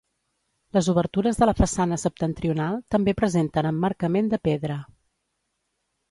[0.75, 4.79] Les obertures de la façana septentrional també presenten emmarcament de pedra.